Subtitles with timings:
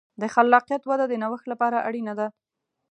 [0.21, 2.27] د خلاقیت وده د نوښت لپاره اړینه ده.